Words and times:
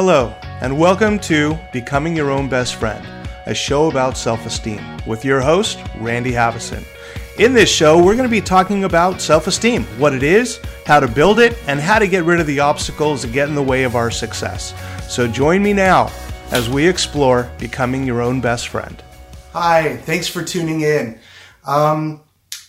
Hello, 0.00 0.32
and 0.60 0.78
welcome 0.78 1.18
to 1.18 1.58
Becoming 1.72 2.14
Your 2.14 2.30
Own 2.30 2.48
Best 2.48 2.76
Friend, 2.76 3.04
a 3.46 3.52
show 3.52 3.90
about 3.90 4.16
self 4.16 4.46
esteem, 4.46 4.80
with 5.08 5.24
your 5.24 5.40
host, 5.40 5.80
Randy 5.96 6.30
Haveson. 6.30 6.84
In 7.40 7.52
this 7.52 7.68
show, 7.68 7.98
we're 8.00 8.14
going 8.14 8.28
to 8.28 8.28
be 8.28 8.40
talking 8.40 8.84
about 8.84 9.20
self 9.20 9.48
esteem 9.48 9.82
what 9.98 10.14
it 10.14 10.22
is, 10.22 10.60
how 10.86 11.00
to 11.00 11.08
build 11.08 11.40
it, 11.40 11.58
and 11.66 11.80
how 11.80 11.98
to 11.98 12.06
get 12.06 12.22
rid 12.22 12.38
of 12.38 12.46
the 12.46 12.60
obstacles 12.60 13.22
that 13.22 13.32
get 13.32 13.48
in 13.48 13.56
the 13.56 13.60
way 13.60 13.82
of 13.82 13.96
our 13.96 14.08
success. 14.08 14.72
So 15.12 15.26
join 15.26 15.64
me 15.64 15.72
now 15.72 16.12
as 16.52 16.70
we 16.70 16.86
explore 16.86 17.50
becoming 17.58 18.06
your 18.06 18.22
own 18.22 18.40
best 18.40 18.68
friend. 18.68 19.02
Hi, 19.52 19.96
thanks 19.96 20.28
for 20.28 20.44
tuning 20.44 20.82
in. 20.82 21.18
Um, 21.66 22.20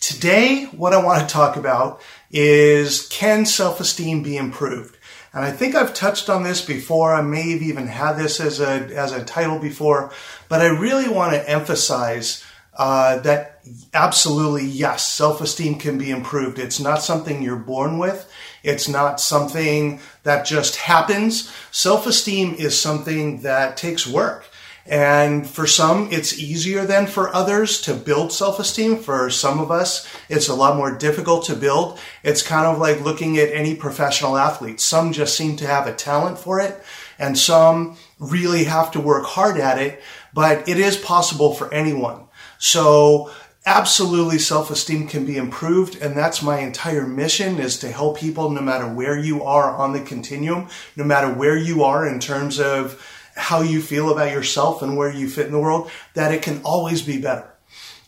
today, 0.01 0.65
what 0.71 0.93
I 0.93 1.03
want 1.03 1.21
to 1.21 1.31
talk 1.31 1.57
about 1.57 2.01
is 2.31 3.07
can 3.09 3.45
self 3.45 3.79
esteem 3.79 4.23
be 4.23 4.35
improved? 4.35 4.95
And 5.33 5.43
I 5.43 5.51
think 5.51 5.75
I've 5.75 5.93
touched 5.93 6.29
on 6.29 6.43
this 6.43 6.63
before. 6.63 7.13
I 7.13 7.21
may 7.21 7.51
have 7.51 7.61
even 7.61 7.87
had 7.87 8.13
this 8.13 8.39
as 8.39 8.59
a, 8.59 8.87
as 8.95 9.11
a 9.11 9.23
title 9.23 9.59
before, 9.59 10.11
but 10.47 10.61
I 10.61 10.67
really 10.67 11.07
want 11.07 11.33
to 11.33 11.49
emphasize 11.49 12.43
uh, 12.79 13.19
that 13.19 13.61
absolutely, 13.93 14.65
yes, 14.65 15.05
self 15.05 15.41
esteem 15.41 15.75
can 15.75 15.97
be 15.97 16.09
improved. 16.09 16.57
It's 16.57 16.79
not 16.79 17.03
something 17.03 17.43
you're 17.43 17.57
born 17.57 17.97
with. 17.97 18.31
It's 18.63 18.87
not 18.87 19.19
something 19.19 19.99
that 20.23 20.45
just 20.45 20.77
happens. 20.77 21.53
Self 21.71 22.07
esteem 22.07 22.55
is 22.55 22.79
something 22.79 23.41
that 23.41 23.77
takes 23.77 24.07
work. 24.07 24.45
And 24.89 25.47
for 25.47 25.67
some, 25.67 26.09
it's 26.11 26.39
easier 26.39 26.83
than 26.83 27.05
for 27.05 27.33
others 27.33 27.79
to 27.81 27.93
build 27.93 28.33
self-esteem. 28.33 28.97
For 28.97 29.29
some 29.29 29.59
of 29.59 29.69
us, 29.69 30.07
it's 30.29 30.47
a 30.47 30.55
lot 30.55 30.77
more 30.77 30.91
difficult 30.91 31.45
to 31.45 31.55
build. 31.55 31.99
It's 32.23 32.41
kind 32.41 32.65
of 32.65 32.79
like 32.79 33.01
looking 33.01 33.37
at 33.37 33.53
any 33.53 33.75
professional 33.75 34.35
athlete. 34.35 34.81
Some 34.81 35.13
just 35.13 35.37
seem 35.37 35.57
to 35.57 35.67
have 35.67 35.85
a 35.85 35.93
talent 35.93 36.39
for 36.39 36.59
it 36.59 36.83
and 37.19 37.37
some 37.37 37.97
really 38.17 38.63
have 38.63 38.89
to 38.91 38.99
work 38.99 39.25
hard 39.25 39.59
at 39.59 39.77
it, 39.77 40.01
but 40.33 40.67
it 40.67 40.79
is 40.79 40.97
possible 40.97 41.53
for 41.53 41.71
anyone. 41.71 42.23
So 42.57 43.29
absolutely 43.65 44.39
self-esteem 44.39 45.07
can 45.07 45.23
be 45.23 45.37
improved 45.37 46.01
and 46.01 46.17
that's 46.17 46.41
my 46.41 46.59
entire 46.59 47.05
mission 47.05 47.59
is 47.59 47.77
to 47.77 47.91
help 47.91 48.17
people 48.17 48.49
no 48.49 48.61
matter 48.61 48.87
where 48.87 49.17
you 49.17 49.43
are 49.43 49.75
on 49.75 49.93
the 49.93 49.99
continuum, 49.99 50.67
no 50.95 51.03
matter 51.03 51.31
where 51.31 51.57
you 51.57 51.83
are 51.83 52.07
in 52.07 52.19
terms 52.19 52.59
of 52.59 52.99
how 53.39 53.61
you 53.61 53.81
feel 53.81 54.11
about 54.11 54.31
yourself 54.31 54.81
and 54.81 54.97
where 54.97 55.11
you 55.11 55.29
fit 55.29 55.47
in 55.47 55.51
the 55.51 55.59
world, 55.59 55.89
that 56.13 56.33
it 56.33 56.41
can 56.41 56.61
always 56.63 57.01
be 57.01 57.19
better. 57.19 57.49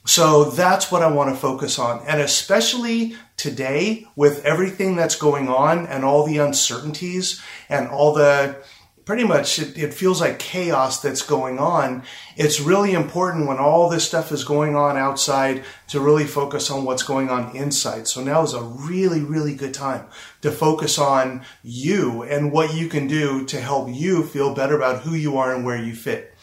So 0.06 0.46
that's 0.46 0.92
what 0.92 1.04
I 1.04 1.12
want 1.12 1.30
to 1.34 1.40
focus 1.40 1.78
on. 1.78 2.04
And 2.08 2.22
especially 2.22 3.16
today 3.38 4.08
with 4.16 4.44
everything 4.46 4.96
that's 4.96 5.16
going 5.16 5.48
on 5.48 5.86
and 5.88 6.04
all 6.04 6.26
the 6.26 6.40
uncertainties 6.40 7.42
and 7.70 7.88
all 7.88 8.14
the 8.14 8.64
pretty 9.06 9.24
much 9.24 9.60
it, 9.60 9.78
it, 9.78 9.94
feels 9.94 10.22
like 10.22 10.40
chaos 10.40 11.02
that's 11.02 11.22
going 11.22 11.60
on. 11.60 12.04
It's 12.36 12.60
really 12.60 12.94
important 12.94 13.48
when 13.48 13.58
all 13.58 13.90
this 13.90 14.08
stuff 14.08 14.32
is 14.32 14.44
going 14.44 14.76
on 14.76 14.98
outside 14.98 15.64
to 15.90 16.00
really 16.00 16.26
focus 16.26 16.70
on 16.70 16.86
what's 16.86 17.04
going 17.04 17.30
on 17.30 17.56
inside. 17.56 18.08
So 18.08 18.24
now 18.24 18.44
is 18.44 18.54
a 18.54 18.62
really, 18.62 19.22
really 19.22 19.56
good 19.56 19.74
time 19.74 20.06
to 20.42 20.52
focus 20.52 21.00
on 21.00 21.44
you 21.64 22.24
and 22.24 22.52
what 22.52 22.76
you 22.76 22.88
can 22.88 23.08
do 23.08 23.46
to 23.46 23.60
help 23.60 23.90
you 23.90 24.24
feel 24.24 24.54
better 24.54 24.76
about 24.76 25.02
who 25.02 25.16
you 25.16 25.38
are 25.38 25.54
and 25.54 25.66
where 25.66 25.82
you 25.82 25.96
fit. 25.96 26.34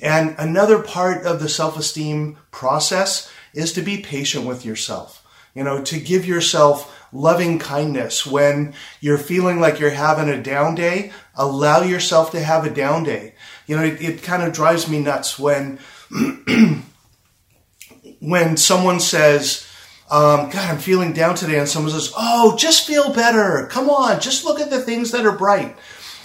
And 0.00 0.34
another 0.38 0.80
part 0.80 1.26
of 1.26 1.40
the 1.40 1.48
self-esteem 1.48 2.38
process 2.50 3.30
is 3.52 3.72
to 3.72 3.82
be 3.82 3.98
patient 3.98 4.46
with 4.46 4.64
yourself. 4.64 5.24
You 5.54 5.64
know, 5.64 5.82
to 5.82 5.98
give 5.98 6.24
yourself 6.24 6.97
loving 7.12 7.58
kindness. 7.58 8.26
When 8.26 8.74
you're 9.00 9.18
feeling 9.18 9.60
like 9.60 9.80
you're 9.80 9.90
having 9.90 10.28
a 10.28 10.42
down 10.42 10.74
day, 10.74 11.12
allow 11.34 11.82
yourself 11.82 12.30
to 12.32 12.40
have 12.40 12.64
a 12.64 12.70
down 12.70 13.04
day. 13.04 13.34
You 13.66 13.76
know, 13.76 13.84
it, 13.84 14.00
it 14.00 14.22
kind 14.22 14.42
of 14.42 14.52
drives 14.52 14.88
me 14.88 15.00
nuts 15.00 15.38
when, 15.38 15.78
when 18.20 18.56
someone 18.56 19.00
says, 19.00 19.66
um, 20.10 20.48
God, 20.48 20.70
I'm 20.70 20.78
feeling 20.78 21.12
down 21.12 21.34
today, 21.34 21.58
and 21.58 21.68
someone 21.68 21.92
says, 21.92 22.12
Oh, 22.16 22.56
just 22.56 22.86
feel 22.86 23.12
better. 23.12 23.68
Come 23.70 23.90
on, 23.90 24.20
just 24.20 24.44
look 24.44 24.58
at 24.58 24.70
the 24.70 24.80
things 24.80 25.10
that 25.10 25.26
are 25.26 25.36
bright. 25.36 25.76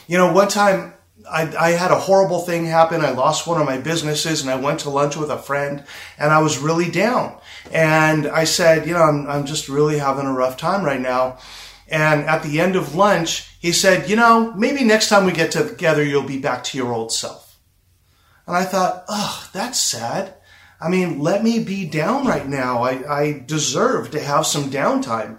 You 0.08 0.18
know, 0.18 0.32
one 0.32 0.48
time 0.48 0.94
I, 1.30 1.56
I, 1.56 1.70
had 1.72 1.92
a 1.92 2.00
horrible 2.00 2.42
thing 2.42 2.66
happen. 2.66 3.02
I 3.02 3.12
lost 3.12 3.48
one 3.48 3.60
of 3.60 3.66
my 3.66 3.78
businesses 3.78 4.42
and 4.42 4.50
I 4.50 4.56
went 4.56 4.82
to 4.82 4.90
lunch 4.90 5.16
with 5.16 5.30
a 5.30 5.38
friend 5.38 5.84
and 6.18 6.32
I 6.32 6.42
was 6.42 6.58
really 6.58 6.90
down. 6.90 7.38
And 7.72 8.28
I 8.28 8.44
said, 8.44 8.88
you 8.88 8.94
know, 8.94 9.02
I'm, 9.02 9.28
I'm 9.28 9.46
just 9.46 9.70
really 9.70 9.98
having 9.98 10.26
a 10.26 10.34
rough 10.34 10.58
time 10.58 10.84
right 10.84 11.02
now. 11.02 11.38
And 11.88 12.22
at 12.22 12.44
the 12.44 12.60
end 12.60 12.76
of 12.76 12.96
lunch, 12.96 13.56
he 13.60 13.72
said, 13.72 14.10
you 14.10 14.16
know, 14.16 14.54
maybe 14.54 14.84
next 14.84 15.10
time 15.10 15.26
we 15.26 15.32
get 15.32 15.52
together, 15.52 16.04
you'll 16.04 16.24
be 16.24 16.40
back 16.40 16.64
to 16.66 16.78
your 16.78 16.94
old 16.94 17.12
self. 17.12 17.58
And 18.48 18.56
I 18.56 18.64
thought, 18.64 19.06
oh, 19.08 19.50
that's 19.54 19.80
sad. 19.80 20.36
I 20.82 20.90
mean, 20.90 21.20
let 21.20 21.44
me 21.44 21.64
be 21.64 21.86
down 21.86 22.26
right 22.28 22.48
now. 22.48 22.84
I, 22.84 23.20
I 23.20 23.44
deserve 23.46 24.12
to 24.12 24.20
have 24.20 24.46
some 24.46 24.70
downtime. 24.70 25.38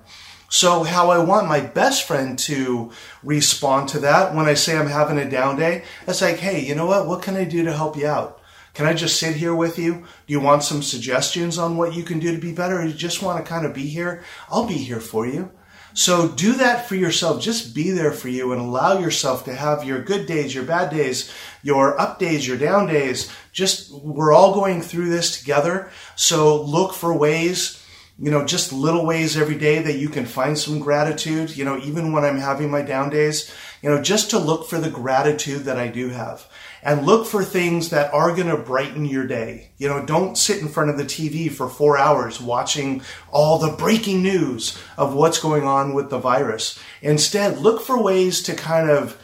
So 0.54 0.84
how 0.84 1.10
I 1.10 1.18
want 1.18 1.48
my 1.48 1.58
best 1.58 2.06
friend 2.06 2.38
to 2.38 2.92
respond 3.24 3.88
to 3.88 3.98
that 3.98 4.36
when 4.36 4.46
I 4.46 4.54
say 4.54 4.78
I'm 4.78 4.86
having 4.86 5.18
a 5.18 5.28
down 5.28 5.56
day, 5.56 5.82
it's 6.06 6.22
like, 6.22 6.36
hey, 6.36 6.64
you 6.64 6.76
know 6.76 6.86
what? 6.86 7.08
What 7.08 7.22
can 7.22 7.34
I 7.34 7.42
do 7.42 7.64
to 7.64 7.72
help 7.72 7.96
you 7.96 8.06
out? 8.06 8.40
Can 8.72 8.86
I 8.86 8.94
just 8.94 9.18
sit 9.18 9.34
here 9.34 9.52
with 9.52 9.80
you? 9.80 9.94
Do 9.94 10.32
you 10.32 10.38
want 10.38 10.62
some 10.62 10.80
suggestions 10.80 11.58
on 11.58 11.76
what 11.76 11.92
you 11.92 12.04
can 12.04 12.20
do 12.20 12.30
to 12.30 12.40
be 12.40 12.52
better? 12.52 12.80
Or 12.80 12.84
you 12.84 12.94
just 12.94 13.20
want 13.20 13.44
to 13.44 13.50
kind 13.50 13.66
of 13.66 13.74
be 13.74 13.88
here? 13.88 14.22
I'll 14.48 14.64
be 14.64 14.74
here 14.74 15.00
for 15.00 15.26
you. 15.26 15.50
So 15.92 16.28
do 16.28 16.52
that 16.52 16.88
for 16.88 16.94
yourself. 16.94 17.42
Just 17.42 17.74
be 17.74 17.90
there 17.90 18.12
for 18.12 18.28
you 18.28 18.52
and 18.52 18.60
allow 18.60 19.00
yourself 19.00 19.44
to 19.46 19.54
have 19.56 19.82
your 19.82 20.02
good 20.02 20.24
days, 20.24 20.54
your 20.54 20.64
bad 20.64 20.88
days, 20.88 21.34
your 21.64 22.00
up 22.00 22.20
days, 22.20 22.46
your 22.46 22.58
down 22.58 22.86
days. 22.86 23.28
Just, 23.50 23.90
we're 23.90 24.32
all 24.32 24.54
going 24.54 24.82
through 24.82 25.08
this 25.08 25.36
together. 25.36 25.90
So 26.14 26.62
look 26.62 26.94
for 26.94 27.12
ways 27.12 27.83
you 28.18 28.30
know, 28.30 28.44
just 28.44 28.72
little 28.72 29.04
ways 29.04 29.36
every 29.36 29.56
day 29.56 29.82
that 29.82 29.98
you 29.98 30.08
can 30.08 30.24
find 30.24 30.56
some 30.56 30.78
gratitude, 30.78 31.56
you 31.56 31.64
know, 31.64 31.78
even 31.78 32.12
when 32.12 32.24
I'm 32.24 32.38
having 32.38 32.70
my 32.70 32.82
down 32.82 33.10
days, 33.10 33.52
you 33.82 33.90
know, 33.90 34.00
just 34.00 34.30
to 34.30 34.38
look 34.38 34.68
for 34.68 34.78
the 34.78 34.90
gratitude 34.90 35.64
that 35.64 35.78
I 35.78 35.88
do 35.88 36.10
have 36.10 36.46
and 36.84 37.06
look 37.06 37.26
for 37.26 37.42
things 37.42 37.90
that 37.90 38.12
are 38.14 38.34
going 38.34 38.46
to 38.48 38.56
brighten 38.56 39.04
your 39.04 39.26
day. 39.26 39.72
You 39.78 39.88
know, 39.88 40.04
don't 40.04 40.38
sit 40.38 40.60
in 40.60 40.68
front 40.68 40.90
of 40.90 40.98
the 40.98 41.04
TV 41.04 41.50
for 41.50 41.68
four 41.68 41.98
hours 41.98 42.40
watching 42.40 43.02
all 43.30 43.58
the 43.58 43.76
breaking 43.76 44.22
news 44.22 44.78
of 44.96 45.14
what's 45.14 45.40
going 45.40 45.64
on 45.64 45.92
with 45.92 46.10
the 46.10 46.18
virus. 46.18 46.78
Instead, 47.02 47.58
look 47.58 47.82
for 47.82 48.00
ways 48.00 48.42
to 48.44 48.54
kind 48.54 48.90
of 48.90 49.20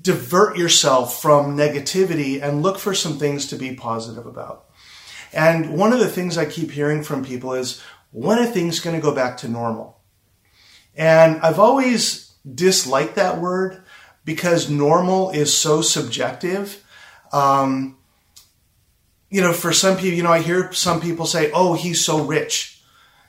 divert 0.00 0.56
yourself 0.56 1.20
from 1.20 1.56
negativity 1.56 2.40
and 2.40 2.62
look 2.62 2.78
for 2.78 2.94
some 2.94 3.18
things 3.18 3.48
to 3.48 3.56
be 3.56 3.74
positive 3.74 4.26
about. 4.26 4.66
And 5.32 5.76
one 5.76 5.92
of 5.92 5.98
the 5.98 6.08
things 6.08 6.36
I 6.36 6.44
keep 6.44 6.70
hearing 6.70 7.02
from 7.02 7.24
people 7.24 7.54
is, 7.54 7.82
when 8.10 8.38
are 8.38 8.46
things 8.46 8.80
going 8.80 8.96
to 8.96 9.02
go 9.02 9.14
back 9.14 9.38
to 9.38 9.48
normal? 9.48 10.00
And 10.94 11.40
I've 11.40 11.58
always 11.58 12.32
disliked 12.54 13.14
that 13.14 13.40
word 13.40 13.82
because 14.24 14.68
normal 14.68 15.30
is 15.30 15.56
so 15.56 15.80
subjective. 15.80 16.84
Um, 17.32 17.96
you 19.30 19.40
know, 19.40 19.54
for 19.54 19.72
some 19.72 19.96
people, 19.96 20.16
you 20.16 20.22
know, 20.22 20.32
I 20.32 20.42
hear 20.42 20.70
some 20.72 21.00
people 21.00 21.24
say, 21.24 21.50
oh, 21.52 21.72
he's 21.72 22.04
so 22.04 22.22
rich. 22.24 22.82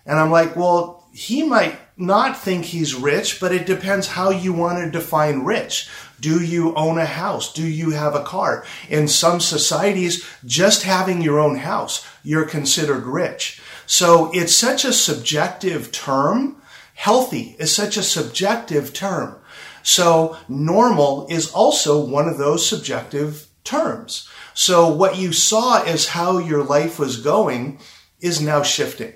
And 0.05 0.19
I'm 0.19 0.31
like, 0.31 0.57
well, 0.57 1.07
he 1.13 1.43
might 1.43 1.79
not 1.95 2.37
think 2.37 2.65
he's 2.65 2.93
rich, 2.93 3.39
but 3.39 3.53
it 3.53 3.65
depends 3.65 4.07
how 4.07 4.29
you 4.29 4.51
want 4.51 4.79
to 4.79 4.91
define 4.91 5.45
rich. 5.45 5.87
Do 6.19 6.43
you 6.43 6.73
own 6.75 6.97
a 6.97 7.05
house? 7.05 7.51
Do 7.51 7.67
you 7.67 7.91
have 7.91 8.15
a 8.15 8.23
car? 8.23 8.65
In 8.89 9.07
some 9.07 9.39
societies, 9.39 10.25
just 10.45 10.83
having 10.83 11.21
your 11.21 11.39
own 11.39 11.57
house, 11.57 12.07
you're 12.23 12.45
considered 12.45 13.05
rich. 13.05 13.61
So 13.85 14.31
it's 14.33 14.55
such 14.55 14.85
a 14.85 14.93
subjective 14.93 15.91
term. 15.91 16.61
Healthy 16.95 17.55
is 17.59 17.75
such 17.75 17.97
a 17.97 18.03
subjective 18.03 18.93
term. 18.93 19.35
So 19.81 20.37
normal 20.47 21.27
is 21.29 21.51
also 21.51 22.03
one 22.03 22.29
of 22.29 22.37
those 22.37 22.67
subjective 22.67 23.47
terms. 23.63 24.29
So 24.53 24.87
what 24.87 25.17
you 25.17 25.33
saw 25.33 25.83
as 25.83 26.09
how 26.09 26.37
your 26.37 26.63
life 26.63 26.99
was 26.99 27.17
going 27.17 27.79
is 28.21 28.41
now 28.41 28.63
shifting. 28.63 29.13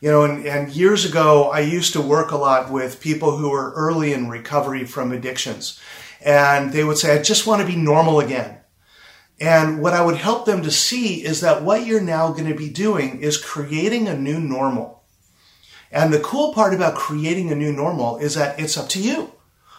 You 0.00 0.10
know, 0.10 0.24
and, 0.24 0.44
and 0.44 0.72
years 0.72 1.04
ago, 1.04 1.50
I 1.50 1.60
used 1.60 1.92
to 1.92 2.00
work 2.00 2.32
a 2.32 2.36
lot 2.36 2.70
with 2.70 3.00
people 3.00 3.36
who 3.36 3.50
were 3.50 3.72
early 3.74 4.12
in 4.12 4.28
recovery 4.28 4.84
from 4.84 5.12
addictions 5.12 5.80
and 6.24 6.72
they 6.72 6.84
would 6.84 6.98
say, 6.98 7.18
I 7.18 7.22
just 7.22 7.46
want 7.46 7.60
to 7.60 7.66
be 7.66 7.76
normal 7.76 8.20
again. 8.20 8.58
And 9.40 9.82
what 9.82 9.92
I 9.92 10.04
would 10.04 10.16
help 10.16 10.46
them 10.46 10.62
to 10.62 10.70
see 10.70 11.24
is 11.24 11.40
that 11.40 11.62
what 11.62 11.84
you're 11.84 12.00
now 12.00 12.30
going 12.32 12.48
to 12.48 12.54
be 12.54 12.68
doing 12.68 13.20
is 13.20 13.36
creating 13.36 14.06
a 14.06 14.16
new 14.16 14.38
normal. 14.38 15.02
And 15.90 16.12
the 16.12 16.20
cool 16.20 16.54
part 16.54 16.72
about 16.72 16.94
creating 16.94 17.50
a 17.50 17.56
new 17.56 17.72
normal 17.72 18.18
is 18.18 18.34
that 18.34 18.58
it's 18.58 18.78
up 18.78 18.88
to 18.90 19.00
you. 19.00 19.32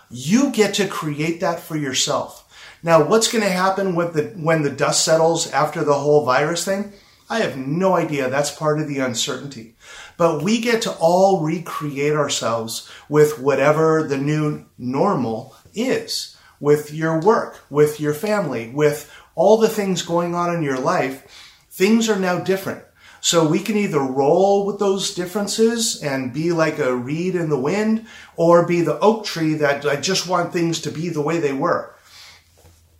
You 0.09 0.51
get 0.51 0.73
to 0.75 0.87
create 0.87 1.39
that 1.39 1.59
for 1.59 1.77
yourself. 1.77 2.41
Now, 2.83 3.03
what's 3.03 3.31
going 3.31 3.43
to 3.43 3.49
happen 3.49 3.95
with 3.95 4.13
the, 4.13 4.23
when 4.37 4.61
the 4.63 4.69
dust 4.69 5.05
settles 5.05 5.49
after 5.51 5.83
the 5.83 5.93
whole 5.93 6.25
virus 6.25 6.65
thing? 6.65 6.91
I 7.29 7.39
have 7.39 7.57
no 7.57 7.95
idea. 7.95 8.29
That's 8.29 8.51
part 8.51 8.79
of 8.79 8.87
the 8.87 8.99
uncertainty. 8.99 9.75
But 10.17 10.43
we 10.43 10.59
get 10.59 10.81
to 10.83 10.91
all 10.99 11.41
recreate 11.41 12.13
ourselves 12.13 12.89
with 13.07 13.39
whatever 13.39 14.03
the 14.03 14.17
new 14.17 14.65
normal 14.77 15.55
is 15.73 16.32
with 16.63 16.93
your 16.93 17.19
work, 17.19 17.59
with 17.69 17.99
your 17.99 18.13
family, 18.13 18.69
with 18.69 19.11
all 19.35 19.57
the 19.57 19.67
things 19.67 20.01
going 20.01 20.33
on 20.33 20.55
in 20.55 20.63
your 20.63 20.79
life, 20.79 21.65
things 21.69 22.07
are 22.07 22.17
now 22.17 22.39
different. 22.39 22.81
So 23.19 23.45
we 23.45 23.59
can 23.59 23.75
either 23.75 23.99
roll 23.99 24.65
with 24.65 24.79
those 24.79 25.13
differences 25.13 26.01
and 26.01 26.31
be 26.31 26.53
like 26.53 26.79
a 26.79 26.95
reed 26.95 27.35
in 27.35 27.49
the 27.49 27.59
wind 27.59 28.07
or 28.37 28.65
be 28.65 28.79
the 28.79 28.97
oak 28.99 29.25
tree 29.25 29.55
that 29.55 29.85
I 29.85 29.97
just 29.97 30.25
want 30.25 30.53
things 30.53 30.79
to 30.81 30.89
be 30.89 31.09
the 31.09 31.21
way 31.21 31.37
they 31.37 31.51
were. 31.51 31.93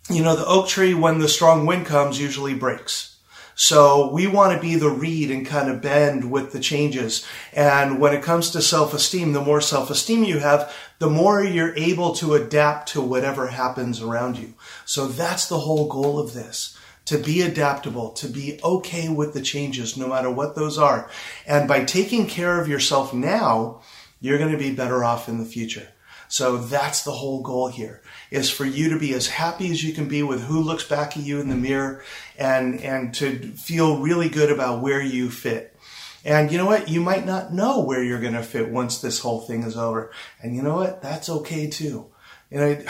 You 0.09 0.23
know, 0.23 0.35
the 0.35 0.45
oak 0.45 0.67
tree, 0.67 0.93
when 0.93 1.19
the 1.19 1.29
strong 1.29 1.65
wind 1.65 1.85
comes, 1.85 2.19
usually 2.19 2.53
breaks. 2.53 3.12
So 3.55 4.11
we 4.11 4.27
want 4.27 4.53
to 4.53 4.61
be 4.61 4.75
the 4.75 4.89
reed 4.89 5.29
and 5.29 5.45
kind 5.45 5.69
of 5.69 5.81
bend 5.81 6.31
with 6.31 6.51
the 6.51 6.59
changes. 6.59 7.25
And 7.51 7.99
when 7.99 8.13
it 8.13 8.23
comes 8.23 8.49
to 8.51 8.61
self-esteem, 8.61 9.33
the 9.33 9.41
more 9.41 9.61
self-esteem 9.61 10.23
you 10.23 10.39
have, 10.39 10.73
the 10.99 11.09
more 11.09 11.43
you're 11.43 11.75
able 11.75 12.13
to 12.15 12.33
adapt 12.33 12.89
to 12.89 13.01
whatever 13.01 13.47
happens 13.47 14.01
around 14.01 14.37
you. 14.37 14.53
So 14.85 15.07
that's 15.07 15.47
the 15.47 15.59
whole 15.59 15.87
goal 15.87 16.19
of 16.19 16.33
this 16.33 16.77
to 17.05 17.17
be 17.17 17.41
adaptable, 17.41 18.11
to 18.11 18.27
be 18.27 18.59
okay 18.63 19.09
with 19.09 19.33
the 19.33 19.41
changes, 19.41 19.97
no 19.97 20.07
matter 20.07 20.31
what 20.31 20.55
those 20.55 20.77
are. 20.77 21.09
And 21.45 21.67
by 21.67 21.83
taking 21.83 22.27
care 22.27 22.61
of 22.61 22.69
yourself 22.69 23.13
now, 23.13 23.81
you're 24.21 24.37
going 24.37 24.53
to 24.53 24.57
be 24.57 24.73
better 24.73 25.03
off 25.03 25.27
in 25.27 25.37
the 25.37 25.45
future. 25.45 25.89
So 26.29 26.57
that's 26.57 27.03
the 27.03 27.11
whole 27.11 27.41
goal 27.41 27.67
here 27.67 28.01
is 28.33 28.49
for 28.49 28.65
you 28.65 28.89
to 28.89 28.97
be 28.97 29.13
as 29.13 29.27
happy 29.27 29.69
as 29.69 29.83
you 29.83 29.93
can 29.93 30.07
be 30.07 30.23
with 30.23 30.43
who 30.45 30.59
looks 30.59 30.83
back 30.83 31.15
at 31.15 31.21
you 31.21 31.39
in 31.39 31.49
the 31.49 31.55
mirror 31.55 32.03
and, 32.35 32.81
and 32.81 33.13
to 33.13 33.37
feel 33.51 33.99
really 33.99 34.27
good 34.27 34.51
about 34.51 34.81
where 34.81 34.99
you 34.99 35.29
fit. 35.29 35.77
And 36.25 36.51
you 36.51 36.57
know 36.57 36.65
what? 36.65 36.89
You 36.89 36.99
might 36.99 37.27
not 37.27 37.53
know 37.53 37.81
where 37.81 38.03
you're 38.03 38.19
going 38.19 38.33
to 38.33 38.41
fit 38.41 38.69
once 38.69 38.99
this 38.99 39.19
whole 39.19 39.41
thing 39.41 39.61
is 39.61 39.77
over. 39.77 40.11
And 40.41 40.55
you 40.55 40.63
know 40.63 40.73
what? 40.73 40.99
That's 41.03 41.29
okay 41.29 41.69
too. 41.69 42.07
You 42.49 42.57
know, 42.57 42.81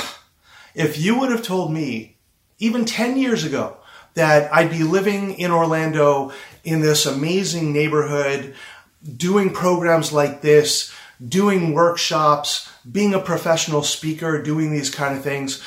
if 0.76 0.98
you 0.98 1.20
would 1.20 1.30
have 1.30 1.44
told 1.44 1.74
me 1.74 2.16
even 2.60 2.86
10 2.86 3.18
years 3.18 3.44
ago 3.44 3.76
that 4.14 4.54
I'd 4.54 4.72
be 4.72 4.84
living 4.84 5.34
in 5.34 5.52
Orlando 5.52 6.32
in 6.64 6.80
this 6.80 7.06
amazing 7.06 7.74
neighborhood, 7.74 8.56
doing 9.18 9.52
programs 9.52 10.14
like 10.14 10.42
this, 10.42 10.94
doing 11.28 11.74
workshops, 11.74 12.70
being 12.90 13.14
a 13.14 13.20
professional 13.20 13.84
speaker, 13.84 14.42
doing 14.42 14.72
these 14.72 14.90
kind 14.90 15.16
of 15.18 15.24
things. 15.24 15.64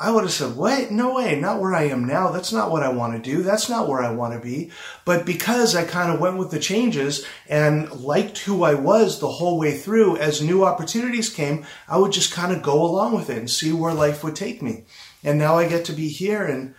I 0.00 0.12
would 0.12 0.22
have 0.22 0.32
said, 0.32 0.56
wait, 0.56 0.92
no 0.92 1.14
way, 1.14 1.40
not 1.40 1.60
where 1.60 1.74
I 1.74 1.88
am 1.88 2.04
now. 2.04 2.30
That's 2.30 2.52
not 2.52 2.70
what 2.70 2.84
I 2.84 2.88
want 2.88 3.14
to 3.14 3.30
do. 3.30 3.42
That's 3.42 3.68
not 3.68 3.88
where 3.88 4.00
I 4.00 4.12
want 4.12 4.32
to 4.32 4.38
be. 4.38 4.70
But 5.04 5.26
because 5.26 5.74
I 5.74 5.84
kind 5.84 6.12
of 6.12 6.20
went 6.20 6.36
with 6.36 6.52
the 6.52 6.60
changes 6.60 7.26
and 7.48 7.90
liked 7.90 8.38
who 8.38 8.62
I 8.62 8.74
was 8.74 9.18
the 9.18 9.28
whole 9.28 9.58
way 9.58 9.76
through, 9.76 10.16
as 10.18 10.40
new 10.40 10.64
opportunities 10.64 11.30
came, 11.30 11.66
I 11.88 11.98
would 11.98 12.12
just 12.12 12.32
kind 12.32 12.52
of 12.52 12.62
go 12.62 12.80
along 12.80 13.14
with 13.14 13.28
it 13.28 13.38
and 13.38 13.50
see 13.50 13.72
where 13.72 13.92
life 13.92 14.22
would 14.22 14.36
take 14.36 14.62
me. 14.62 14.84
And 15.24 15.36
now 15.36 15.58
I 15.58 15.68
get 15.68 15.84
to 15.86 15.92
be 15.92 16.08
here 16.08 16.44
and 16.44 16.76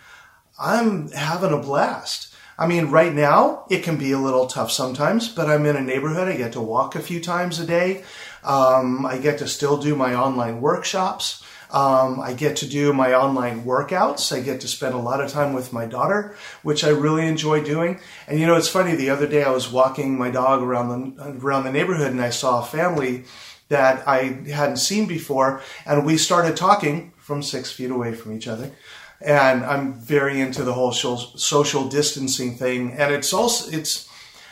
I'm 0.58 1.10
having 1.10 1.52
a 1.52 1.58
blast. 1.58 2.34
I 2.58 2.66
mean, 2.66 2.90
right 2.90 3.12
now 3.12 3.64
it 3.68 3.82
can 3.82 3.96
be 3.96 4.12
a 4.12 4.18
little 4.18 4.46
tough 4.46 4.70
sometimes, 4.70 5.28
but 5.28 5.50
I'm 5.50 5.66
in 5.66 5.76
a 5.76 5.82
neighborhood. 5.82 6.28
I 6.28 6.36
get 6.36 6.52
to 6.52 6.60
walk 6.60 6.94
a 6.94 7.00
few 7.00 7.20
times 7.20 7.58
a 7.58 7.66
day. 7.66 8.02
Um, 8.44 9.04
I 9.06 9.18
get 9.18 9.38
to 9.38 9.48
still 9.48 9.76
do 9.76 9.94
my 9.94 10.14
online 10.14 10.60
workshops. 10.60 11.44
Um, 11.70 12.18
I 12.18 12.32
get 12.32 12.56
to 12.56 12.66
do 12.66 12.92
my 12.92 13.14
online 13.14 13.64
workouts. 13.64 14.36
I 14.36 14.40
get 14.40 14.60
to 14.62 14.68
spend 14.68 14.94
a 14.94 14.98
lot 14.98 15.20
of 15.20 15.30
time 15.30 15.52
with 15.52 15.72
my 15.72 15.86
daughter, 15.86 16.34
which 16.62 16.82
I 16.82 16.88
really 16.88 17.26
enjoy 17.26 17.62
doing. 17.62 18.00
And 18.26 18.40
you 18.40 18.46
know, 18.46 18.56
it's 18.56 18.68
funny. 18.68 18.96
The 18.96 19.10
other 19.10 19.28
day 19.28 19.44
I 19.44 19.50
was 19.50 19.70
walking 19.70 20.18
my 20.18 20.30
dog 20.30 20.62
around 20.62 20.88
the 21.16 21.38
around 21.38 21.64
the 21.64 21.72
neighborhood, 21.72 22.10
and 22.10 22.20
I 22.20 22.30
saw 22.30 22.60
a 22.60 22.66
family 22.66 23.24
that 23.68 24.06
I 24.08 24.42
hadn't 24.48 24.78
seen 24.78 25.06
before, 25.06 25.62
and 25.86 26.04
we 26.04 26.16
started 26.16 26.56
talking 26.56 27.12
from 27.18 27.40
six 27.40 27.70
feet 27.70 27.90
away 27.90 28.14
from 28.14 28.36
each 28.36 28.48
other 28.48 28.72
and 29.20 29.64
I'm 29.64 29.94
very 29.94 30.40
into 30.40 30.64
the 30.64 30.72
whole 30.72 30.92
social 30.92 31.88
distancing 31.88 32.56
thing. 32.56 32.92
And 32.92 33.12
it's 33.12 33.32
also 33.32 33.70
it's 33.70 34.09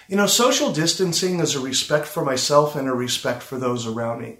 you 0.08 0.16
know 0.16 0.26
social 0.26 0.72
distancing 0.72 1.38
is 1.38 1.54
a 1.54 1.60
respect 1.60 2.06
for 2.06 2.24
myself 2.24 2.74
and 2.74 2.88
a 2.88 2.92
respect 2.92 3.42
for 3.42 3.58
those 3.58 3.86
around 3.86 4.20
me 4.20 4.38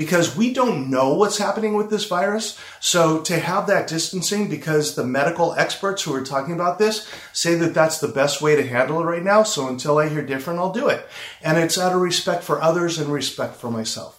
because 0.00 0.34
we 0.34 0.54
don't 0.54 0.88
know 0.88 1.12
what's 1.12 1.36
happening 1.36 1.74
with 1.74 1.90
this 1.90 2.06
virus. 2.06 2.58
So 2.80 3.20
to 3.20 3.38
have 3.38 3.66
that 3.66 3.86
distancing, 3.86 4.48
because 4.48 4.94
the 4.94 5.04
medical 5.04 5.52
experts 5.56 6.02
who 6.02 6.14
are 6.14 6.24
talking 6.24 6.54
about 6.54 6.78
this 6.78 7.06
say 7.34 7.54
that 7.56 7.74
that's 7.74 7.98
the 7.98 8.08
best 8.08 8.40
way 8.40 8.56
to 8.56 8.66
handle 8.66 8.98
it 9.02 9.04
right 9.04 9.22
now. 9.22 9.42
So 9.42 9.68
until 9.68 9.98
I 9.98 10.08
hear 10.08 10.24
different, 10.24 10.58
I'll 10.58 10.72
do 10.72 10.88
it. 10.88 11.06
And 11.42 11.58
it's 11.58 11.76
out 11.76 11.92
of 11.92 12.00
respect 12.00 12.44
for 12.44 12.62
others 12.62 12.98
and 12.98 13.12
respect 13.12 13.56
for 13.56 13.70
myself. 13.70 14.16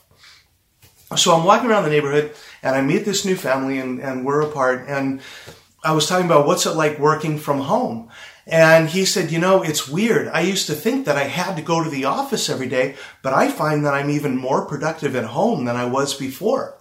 So 1.18 1.36
I'm 1.36 1.46
walking 1.46 1.72
around 1.72 1.86
the 1.86 1.90
neighborhood 1.90 2.36
and 2.62 2.76
I 2.76 2.82
meet 2.82 3.04
this 3.04 3.26
new 3.26 3.36
family 3.36 3.80
and, 3.80 4.00
and 4.00 4.24
we're 4.24 4.42
apart. 4.42 4.86
And 4.88 5.20
I 5.84 5.94
was 5.94 6.08
talking 6.08 6.28
about 6.28 6.46
what's 6.46 6.66
it 6.66 6.76
like 6.76 7.00
working 7.00 7.38
from 7.38 7.62
home. 7.62 8.10
And 8.46 8.90
he 8.90 9.06
said, 9.06 9.32
you 9.32 9.40
know, 9.40 9.64
it's 9.64 9.88
weird. 9.88 10.28
I 10.28 10.42
used 10.42 10.68
to 10.68 10.74
think 10.74 11.06
that 11.06 11.18
I 11.18 11.24
had 11.24 11.56
to 11.56 11.62
go 11.62 11.84
to 11.84 11.90
the 11.90 12.06
office 12.06 12.50
every 12.50 12.68
day, 12.68 12.96
but 13.22 13.34
I 13.34 13.50
find 13.50 13.86
that 13.86 13.94
I'm 13.94 14.10
even 14.10 14.36
more 14.36 14.66
productive 14.66 15.16
at 15.16 15.26
home 15.26 15.66
than 15.66 15.76
I 15.76 15.86
was 15.86 16.14
before. 16.14 16.78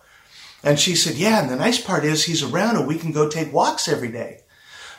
And 0.63 0.79
she 0.79 0.95
said, 0.95 1.15
yeah, 1.15 1.41
and 1.41 1.51
the 1.51 1.57
nice 1.57 1.81
part 1.81 2.05
is 2.05 2.25
he's 2.25 2.43
around 2.43 2.77
and 2.77 2.87
we 2.87 2.99
can 2.99 3.13
go 3.13 3.29
take 3.29 3.53
walks 3.53 3.89
every 3.89 4.11
day. 4.11 4.41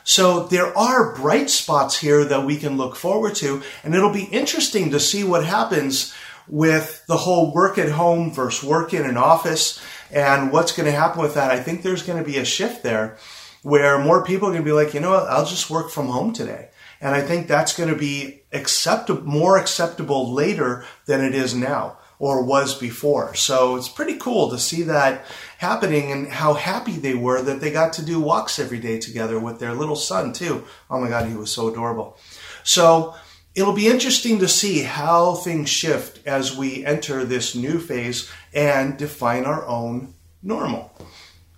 So 0.04 0.48
there 0.48 0.76
are 0.76 1.16
bright 1.16 1.50
spots 1.50 2.00
here 2.00 2.26
that 2.26 2.46
we 2.46 2.58
can 2.58 2.78
look 2.78 2.96
forward 2.96 3.36
to. 3.36 3.62
And 3.84 3.94
it'll 3.94 4.14
be 4.14 4.24
interesting 4.24 4.92
to 4.92 5.00
see 5.00 5.24
what 5.24 5.46
happens 5.46 6.14
with 6.48 7.06
the 7.08 7.18
whole 7.18 7.54
work 7.54 7.78
at 7.78 7.92
home 7.92 8.32
versus 8.32 8.68
work 8.68 8.94
in 8.94 9.06
an 9.06 9.18
office 9.18 9.80
and 10.10 10.52
what's 10.52 10.72
going 10.72 10.88
to 10.88 10.92
happen 10.92 11.22
with 11.22 11.36
that. 11.36 11.52
I 11.52 11.60
think 11.60 11.84
there's 11.84 12.04
going 12.04 12.18
to 12.18 12.30
be 12.30 12.38
a 12.38 12.46
shift 12.46 12.82
there 12.82 13.18
where 13.62 14.00
more 14.00 14.24
people 14.24 14.48
are 14.48 14.52
going 14.52 14.64
to 14.64 14.70
be 14.70 14.72
like, 14.72 14.94
you 14.94 15.00
know 15.00 15.12
what, 15.12 15.30
I'll 15.30 15.46
just 15.46 15.70
work 15.70 15.92
from 15.92 16.08
home 16.08 16.34
today. 16.34 16.70
And 17.00 17.16
I 17.16 17.22
think 17.22 17.48
that's 17.48 17.76
going 17.76 17.90
to 17.90 17.96
be 17.96 18.44
acceptable, 18.52 19.24
more 19.24 19.58
acceptable 19.58 20.32
later 20.32 20.86
than 21.06 21.22
it 21.22 21.34
is 21.34 21.56
now 21.56 21.98
or 22.20 22.44
was 22.44 22.76
before. 22.76 23.34
So 23.34 23.76
it's 23.76 23.90
pretty 23.90 24.16
cool 24.18 24.52
to 24.52 24.60
see 24.60 24.84
that 24.84 25.26
happening 25.58 26.12
and 26.12 26.28
how 26.28 26.54
happy 26.54 26.92
they 26.92 27.16
were 27.16 27.42
that 27.42 27.60
they 27.60 27.72
got 27.72 27.94
to 27.94 28.06
do 28.06 28.20
walks 28.20 28.60
every 28.60 28.80
day 28.80 29.00
together 29.00 29.40
with 29.40 29.60
their 29.60 29.74
little 29.74 29.96
son 29.96 30.32
too. 30.32 30.64
Oh 30.92 31.00
my 31.00 31.10
God, 31.10 31.28
he 31.28 31.36
was 31.36 31.52
so 31.52 31.70
adorable. 31.70 32.20
So 32.64 33.16
it'll 33.56 33.74
be 33.74 33.88
interesting 33.88 34.38
to 34.38 34.48
see 34.48 34.84
how 34.84 35.34
things 35.34 35.70
shift 35.70 36.26
as 36.28 36.56
we 36.56 36.86
enter 36.86 37.26
this 37.26 37.56
new 37.56 37.80
phase 37.80 38.30
and 38.54 38.98
define 38.98 39.46
our 39.46 39.66
own 39.66 40.14
normal. 40.44 40.96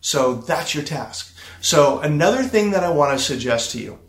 So 0.03 0.35
that's 0.35 0.75
your 0.75 0.83
task. 0.83 1.33
So 1.61 1.99
another 1.99 2.43
thing 2.43 2.71
that 2.71 2.83
I 2.83 2.89
want 2.89 3.17
to 3.17 3.23
suggest 3.23 3.71
to 3.71 3.79
you 3.79 3.99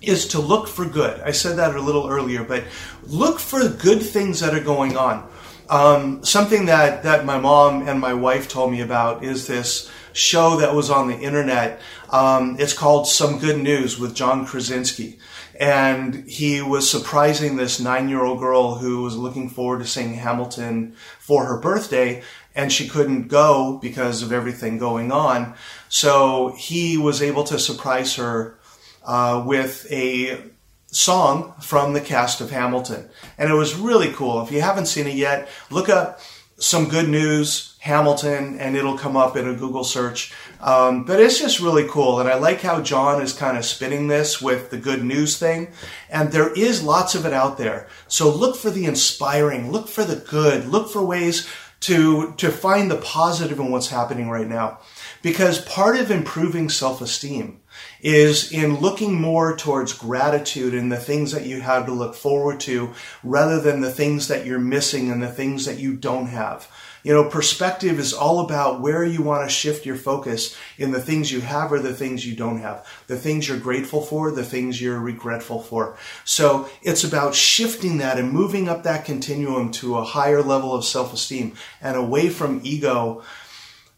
is 0.00 0.26
to 0.28 0.40
look 0.40 0.66
for 0.66 0.86
good. 0.86 1.20
I 1.20 1.32
said 1.32 1.58
that 1.58 1.76
a 1.76 1.80
little 1.80 2.08
earlier, 2.08 2.42
but 2.42 2.64
look 3.02 3.38
for 3.38 3.68
good 3.68 4.02
things 4.02 4.40
that 4.40 4.54
are 4.54 4.64
going 4.64 4.96
on. 4.96 5.30
Um, 5.68 6.24
something 6.24 6.64
that, 6.66 7.02
that 7.02 7.26
my 7.26 7.38
mom 7.38 7.86
and 7.86 8.00
my 8.00 8.14
wife 8.14 8.48
told 8.48 8.72
me 8.72 8.80
about 8.80 9.22
is 9.22 9.46
this 9.46 9.90
show 10.14 10.56
that 10.56 10.74
was 10.74 10.88
on 10.88 11.08
the 11.08 11.18
internet. 11.18 11.82
Um, 12.08 12.56
it's 12.58 12.72
called 12.72 13.06
Some 13.06 13.38
Good 13.38 13.58
News 13.58 13.98
with 13.98 14.14
John 14.14 14.46
Krasinski 14.46 15.18
and 15.60 16.26
he 16.26 16.62
was 16.62 16.90
surprising 16.90 17.56
this 17.56 17.78
nine-year-old 17.78 18.40
girl 18.40 18.76
who 18.76 19.02
was 19.02 19.14
looking 19.14 19.50
forward 19.50 19.80
to 19.80 19.86
seeing 19.86 20.14
Hamilton 20.14 20.96
for 21.18 21.44
her 21.44 21.58
birthday, 21.58 22.22
and 22.54 22.72
she 22.72 22.88
couldn't 22.88 23.28
go 23.28 23.78
because 23.80 24.22
of 24.22 24.32
everything 24.32 24.78
going 24.78 25.12
on. 25.12 25.54
So 25.88 26.54
he 26.58 26.96
was 26.96 27.22
able 27.22 27.44
to 27.44 27.58
surprise 27.58 28.16
her 28.16 28.58
uh, 29.04 29.42
with 29.46 29.90
a 29.90 30.40
song 30.86 31.54
from 31.60 31.92
the 31.92 32.00
cast 32.00 32.40
of 32.40 32.50
Hamilton, 32.50 33.08
and 33.38 33.50
it 33.50 33.54
was 33.54 33.74
really 33.74 34.12
cool. 34.12 34.42
If 34.42 34.50
you 34.50 34.60
haven't 34.60 34.86
seen 34.86 35.06
it 35.06 35.14
yet, 35.14 35.48
look 35.70 35.88
up 35.88 36.20
some 36.56 36.88
good 36.88 37.08
news 37.08 37.70
Hamilton, 37.80 38.58
and 38.58 38.76
it'll 38.76 38.98
come 38.98 39.16
up 39.16 39.38
in 39.38 39.48
a 39.48 39.54
Google 39.54 39.84
search. 39.84 40.34
Um, 40.60 41.04
but 41.04 41.18
it's 41.18 41.38
just 41.38 41.60
really 41.60 41.88
cool. 41.88 42.20
And 42.20 42.28
I 42.28 42.34
like 42.34 42.60
how 42.60 42.82
John 42.82 43.22
is 43.22 43.32
kind 43.32 43.56
of 43.56 43.64
spinning 43.64 44.08
this 44.08 44.40
with 44.40 44.68
the 44.68 44.76
good 44.76 45.02
news 45.02 45.38
thing. 45.38 45.72
And 46.10 46.30
there 46.30 46.52
is 46.52 46.82
lots 46.82 47.14
of 47.14 47.24
it 47.24 47.32
out 47.32 47.56
there. 47.56 47.88
So 48.06 48.30
look 48.30 48.56
for 48.56 48.68
the 48.68 48.84
inspiring, 48.84 49.72
look 49.72 49.88
for 49.88 50.04
the 50.04 50.16
good, 50.16 50.68
look 50.68 50.90
for 50.90 51.02
ways 51.02 51.48
to, 51.80 52.32
to 52.34 52.50
find 52.50 52.90
the 52.90 52.96
positive 52.96 53.58
in 53.58 53.70
what's 53.70 53.88
happening 53.88 54.28
right 54.28 54.46
now. 54.48 54.78
Because 55.22 55.60
part 55.64 55.96
of 55.96 56.10
improving 56.10 56.68
self-esteem 56.68 57.59
is 58.02 58.52
in 58.52 58.80
looking 58.80 59.20
more 59.20 59.56
towards 59.56 59.92
gratitude 59.92 60.74
and 60.74 60.90
the 60.90 60.96
things 60.96 61.32
that 61.32 61.46
you 61.46 61.60
have 61.60 61.86
to 61.86 61.92
look 61.92 62.14
forward 62.14 62.60
to 62.60 62.92
rather 63.22 63.60
than 63.60 63.80
the 63.80 63.90
things 63.90 64.28
that 64.28 64.46
you're 64.46 64.58
missing 64.58 65.10
and 65.10 65.22
the 65.22 65.28
things 65.28 65.64
that 65.64 65.78
you 65.78 65.94
don't 65.94 66.26
have. 66.26 66.68
You 67.02 67.14
know, 67.14 67.30
perspective 67.30 67.98
is 67.98 68.12
all 68.12 68.40
about 68.40 68.82
where 68.82 69.02
you 69.02 69.22
want 69.22 69.48
to 69.48 69.54
shift 69.54 69.86
your 69.86 69.96
focus 69.96 70.54
in 70.76 70.90
the 70.90 71.00
things 71.00 71.32
you 71.32 71.40
have 71.40 71.72
or 71.72 71.78
the 71.78 71.94
things 71.94 72.26
you 72.26 72.36
don't 72.36 72.60
have, 72.60 72.86
the 73.06 73.16
things 73.16 73.48
you're 73.48 73.58
grateful 73.58 74.02
for, 74.02 74.30
the 74.30 74.44
things 74.44 74.80
you're 74.80 75.00
regretful 75.00 75.62
for. 75.62 75.96
So 76.26 76.68
it's 76.82 77.02
about 77.02 77.34
shifting 77.34 77.98
that 77.98 78.18
and 78.18 78.30
moving 78.30 78.68
up 78.68 78.82
that 78.82 79.06
continuum 79.06 79.72
to 79.72 79.96
a 79.96 80.04
higher 80.04 80.42
level 80.42 80.74
of 80.74 80.84
self-esteem 80.84 81.54
and 81.80 81.96
away 81.96 82.28
from 82.28 82.60
ego 82.64 83.22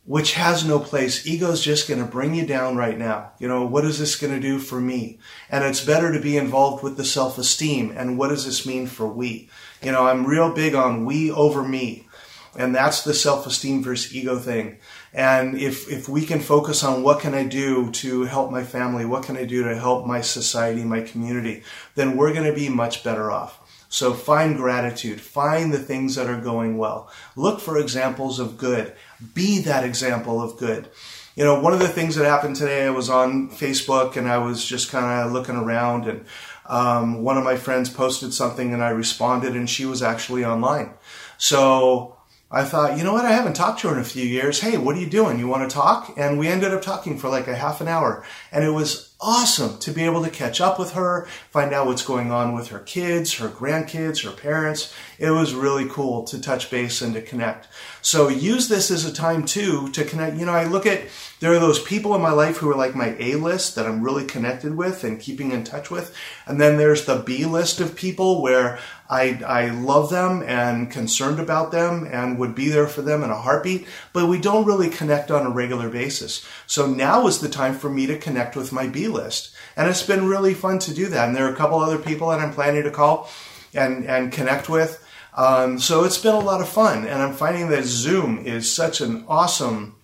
which 0.04 0.34
has 0.34 0.64
no 0.64 0.80
place. 0.80 1.26
Ego 1.26 1.50
is 1.52 1.62
just 1.62 1.88
going 1.88 2.00
to 2.00 2.10
bring 2.10 2.34
you 2.34 2.44
down 2.44 2.76
right 2.76 2.98
now. 2.98 3.32
You 3.38 3.46
know, 3.46 3.64
what 3.64 3.84
is 3.84 3.98
this 3.98 4.16
going 4.16 4.34
to 4.34 4.40
do 4.40 4.58
for 4.58 4.80
me? 4.80 5.18
And 5.48 5.64
it's 5.64 5.84
better 5.84 6.12
to 6.12 6.20
be 6.20 6.36
involved 6.36 6.82
with 6.82 6.96
the 6.96 7.04
self-esteem. 7.04 7.94
And 7.96 8.18
what 8.18 8.28
does 8.28 8.44
this 8.44 8.66
mean 8.66 8.86
for 8.86 9.06
we? 9.06 9.48
You 9.80 9.92
know, 9.92 10.06
I'm 10.06 10.26
real 10.26 10.52
big 10.52 10.74
on 10.74 11.04
we 11.04 11.30
over 11.30 11.62
me. 11.62 12.08
And 12.54 12.74
that's 12.74 13.02
the 13.02 13.14
self-esteem 13.14 13.82
versus 13.82 14.14
ego 14.14 14.38
thing. 14.38 14.78
And 15.14 15.56
if, 15.56 15.90
if 15.90 16.08
we 16.08 16.26
can 16.26 16.40
focus 16.40 16.84
on 16.84 17.02
what 17.02 17.20
can 17.20 17.32
I 17.32 17.44
do 17.44 17.90
to 17.92 18.24
help 18.24 18.50
my 18.50 18.64
family, 18.64 19.06
what 19.06 19.22
can 19.22 19.36
I 19.36 19.44
do 19.44 19.64
to 19.64 19.78
help 19.78 20.06
my 20.06 20.20
society, 20.20 20.84
my 20.84 21.00
community, 21.00 21.62
then 21.94 22.16
we're 22.16 22.34
going 22.34 22.46
to 22.46 22.52
be 22.52 22.68
much 22.68 23.04
better 23.04 23.30
off. 23.30 23.58
So 23.92 24.14
find 24.14 24.56
gratitude. 24.56 25.20
Find 25.20 25.70
the 25.70 25.78
things 25.78 26.14
that 26.14 26.26
are 26.26 26.40
going 26.40 26.78
well. 26.78 27.10
Look 27.36 27.60
for 27.60 27.76
examples 27.76 28.38
of 28.38 28.56
good. 28.56 28.94
Be 29.34 29.58
that 29.60 29.84
example 29.84 30.40
of 30.40 30.56
good. 30.56 30.88
You 31.36 31.44
know, 31.44 31.60
one 31.60 31.74
of 31.74 31.78
the 31.78 31.88
things 31.88 32.16
that 32.16 32.24
happened 32.24 32.56
today, 32.56 32.86
I 32.86 32.90
was 32.90 33.10
on 33.10 33.50
Facebook 33.50 34.16
and 34.16 34.26
I 34.26 34.38
was 34.38 34.64
just 34.64 34.90
kind 34.90 35.04
of 35.04 35.32
looking 35.32 35.56
around 35.56 36.08
and 36.08 36.24
um, 36.64 37.22
one 37.22 37.36
of 37.36 37.44
my 37.44 37.56
friends 37.56 37.90
posted 37.90 38.32
something 38.32 38.72
and 38.72 38.82
I 38.82 38.88
responded 38.88 39.54
and 39.54 39.68
she 39.68 39.84
was 39.84 40.02
actually 40.02 40.42
online. 40.42 40.94
So 41.36 42.16
I 42.54 42.64
thought, 42.64 42.98
you 42.98 43.04
know 43.04 43.14
what? 43.14 43.24
I 43.24 43.32
haven't 43.32 43.54
talked 43.54 43.80
to 43.80 43.88
her 43.88 43.94
in 43.94 44.00
a 44.00 44.04
few 44.04 44.26
years. 44.26 44.60
Hey, 44.60 44.76
what 44.76 44.94
are 44.94 45.00
you 45.00 45.08
doing? 45.08 45.38
You 45.38 45.48
want 45.48 45.68
to 45.68 45.74
talk? 45.74 46.12
And 46.18 46.38
we 46.38 46.48
ended 46.48 46.74
up 46.74 46.82
talking 46.82 47.16
for 47.16 47.30
like 47.30 47.48
a 47.48 47.54
half 47.54 47.80
an 47.80 47.88
hour. 47.88 48.22
And 48.52 48.62
it 48.62 48.70
was 48.70 49.14
awesome 49.22 49.78
to 49.78 49.90
be 49.90 50.02
able 50.02 50.22
to 50.22 50.28
catch 50.28 50.60
up 50.60 50.78
with 50.78 50.92
her, 50.92 51.26
find 51.50 51.72
out 51.72 51.86
what's 51.86 52.04
going 52.04 52.30
on 52.30 52.52
with 52.54 52.68
her 52.68 52.80
kids, 52.80 53.34
her 53.34 53.48
grandkids, 53.48 54.24
her 54.24 54.32
parents. 54.32 54.92
It 55.18 55.30
was 55.30 55.54
really 55.54 55.88
cool 55.88 56.24
to 56.24 56.40
touch 56.40 56.70
base 56.70 57.00
and 57.00 57.14
to 57.14 57.22
connect. 57.22 57.68
So 58.02 58.28
use 58.28 58.68
this 58.68 58.90
as 58.90 59.06
a 59.06 59.12
time 59.12 59.46
too 59.46 59.88
to 59.90 60.04
connect. 60.04 60.36
You 60.36 60.44
know, 60.44 60.52
I 60.52 60.64
look 60.64 60.84
at, 60.84 61.04
there 61.40 61.52
are 61.52 61.60
those 61.60 61.82
people 61.82 62.14
in 62.14 62.20
my 62.20 62.32
life 62.32 62.58
who 62.58 62.70
are 62.70 62.76
like 62.76 62.94
my 62.94 63.16
A 63.18 63.36
list 63.36 63.76
that 63.76 63.86
I'm 63.86 64.02
really 64.02 64.26
connected 64.26 64.76
with 64.76 65.04
and 65.04 65.20
keeping 65.20 65.52
in 65.52 65.64
touch 65.64 65.90
with. 65.90 66.14
And 66.46 66.60
then 66.60 66.76
there's 66.76 67.06
the 67.06 67.16
B 67.16 67.46
list 67.46 67.80
of 67.80 67.96
people 67.96 68.42
where 68.42 68.78
I, 69.12 69.42
I 69.46 69.68
love 69.68 70.08
them 70.08 70.42
and 70.42 70.90
concerned 70.90 71.38
about 71.38 71.70
them 71.70 72.08
and 72.10 72.38
would 72.38 72.54
be 72.54 72.70
there 72.70 72.86
for 72.86 73.02
them 73.02 73.22
in 73.22 73.28
a 73.28 73.36
heartbeat, 73.36 73.86
but 74.14 74.26
we 74.26 74.40
don't 74.40 74.64
really 74.64 74.88
connect 74.88 75.30
on 75.30 75.44
a 75.44 75.50
regular 75.50 75.90
basis. 75.90 76.46
So 76.66 76.86
now 76.86 77.26
is 77.26 77.38
the 77.38 77.50
time 77.50 77.74
for 77.74 77.90
me 77.90 78.06
to 78.06 78.16
connect 78.16 78.56
with 78.56 78.72
my 78.72 78.86
B 78.86 79.08
list. 79.08 79.54
And 79.76 79.90
it's 79.90 80.02
been 80.02 80.28
really 80.28 80.54
fun 80.54 80.78
to 80.78 80.94
do 80.94 81.08
that. 81.08 81.26
And 81.28 81.36
there 81.36 81.46
are 81.46 81.52
a 81.52 81.56
couple 81.56 81.78
other 81.78 81.98
people 81.98 82.30
that 82.30 82.40
I'm 82.40 82.54
planning 82.54 82.84
to 82.84 82.90
call 82.90 83.28
and, 83.74 84.06
and 84.06 84.32
connect 84.32 84.70
with. 84.70 85.06
Um, 85.34 85.78
so 85.78 86.04
it's 86.04 86.16
been 86.16 86.34
a 86.34 86.40
lot 86.40 86.62
of 86.62 86.68
fun. 86.70 87.06
And 87.06 87.20
I'm 87.20 87.34
finding 87.34 87.68
that 87.68 87.84
Zoom 87.84 88.38
is 88.46 88.72
such 88.72 89.02
an 89.02 89.26
awesome 89.28 89.94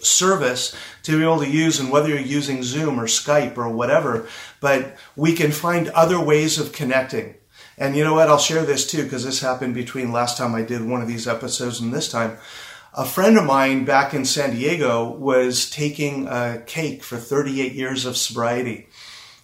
service 0.00 0.76
to 1.04 1.16
be 1.16 1.24
able 1.24 1.40
to 1.40 1.48
use 1.48 1.80
and 1.80 1.90
whether 1.90 2.10
you're 2.10 2.18
using 2.18 2.62
Zoom 2.62 3.00
or 3.00 3.06
Skype 3.06 3.56
or 3.56 3.70
whatever, 3.70 4.28
but 4.60 4.98
we 5.16 5.32
can 5.32 5.50
find 5.50 5.88
other 5.88 6.20
ways 6.20 6.58
of 6.58 6.72
connecting. 6.72 7.36
And 7.76 7.96
you 7.96 8.04
know 8.04 8.14
what? 8.14 8.28
I'll 8.28 8.38
share 8.38 8.64
this 8.64 8.86
too 8.86 9.04
because 9.04 9.24
this 9.24 9.40
happened 9.40 9.74
between 9.74 10.12
last 10.12 10.36
time 10.36 10.54
I 10.54 10.62
did 10.62 10.84
one 10.84 11.02
of 11.02 11.08
these 11.08 11.26
episodes 11.26 11.80
and 11.80 11.92
this 11.92 12.08
time. 12.08 12.38
A 12.94 13.04
friend 13.04 13.36
of 13.36 13.44
mine 13.44 13.84
back 13.84 14.14
in 14.14 14.24
San 14.24 14.54
Diego 14.54 15.10
was 15.10 15.68
taking 15.68 16.28
a 16.28 16.62
cake 16.64 17.02
for 17.02 17.16
38 17.16 17.72
years 17.72 18.04
of 18.04 18.16
sobriety. 18.16 18.86